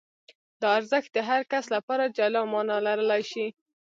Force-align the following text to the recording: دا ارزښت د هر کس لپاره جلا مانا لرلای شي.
دا 0.59 0.67
ارزښت 0.77 1.09
د 1.15 1.19
هر 1.29 1.41
کس 1.51 1.65
لپاره 1.75 2.13
جلا 2.17 2.41
مانا 2.51 2.77
لرلای 2.87 3.23
شي. 3.31 3.45